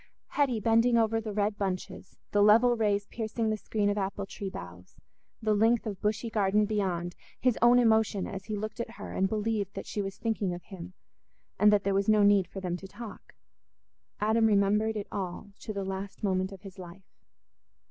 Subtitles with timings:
[0.29, 4.49] Hetty bending over the red bunches, the level rays piercing the screen of apple tree
[4.49, 4.95] boughs,
[5.43, 9.29] the length of bushy garden beyond, his own emotion as he looked at her and
[9.29, 10.93] believed that she was thinking of him,
[11.59, 15.85] and that there was no need for them to talk—Adam remembered it all to the
[15.85, 17.05] last moment of his life.